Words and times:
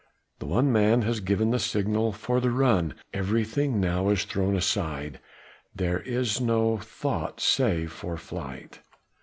The 0.39 0.47
one 0.47 0.71
man 0.71 1.03
has 1.03 1.19
given 1.19 1.51
the 1.51 1.59
signal 1.59 2.11
for 2.11 2.39
the 2.39 2.49
run. 2.49 2.95
Everything 3.13 3.79
now 3.79 4.09
is 4.09 4.23
thrown 4.25 4.55
aside, 4.55 5.19
there 5.75 5.99
is 5.99 6.41
no 6.41 6.79
thought 6.79 7.39
save 7.39 7.91
for 7.91 8.17
flight. 8.17 8.79